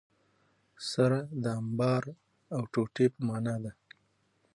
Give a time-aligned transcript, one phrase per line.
[0.91, 2.03] سره د انبار
[2.55, 3.71] او ټوټي په مانا ده.